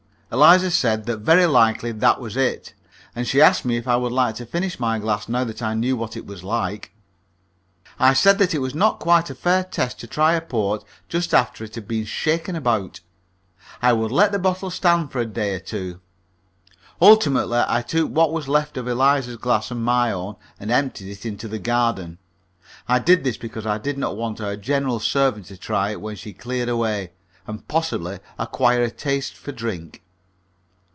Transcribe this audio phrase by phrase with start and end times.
[0.33, 2.73] Eliza said that very likely that was it,
[3.13, 5.73] and she asked me if I would care to finish my glass now that I
[5.73, 6.93] knew what it was like.
[7.99, 11.33] I said that it was not quite a fair test to try a port just
[11.33, 13.01] after it had been shaken about.
[13.81, 15.99] I would let the bottle stand for a day or two.
[17.01, 21.25] Ultimately I took what was left in Eliza's glass and my own, and emptied it
[21.25, 22.19] into the garden.
[22.87, 26.15] I did this because I did not want our general servant to try it when
[26.15, 27.11] she cleared away,
[27.45, 30.01] and possibly acquire a taste for drink.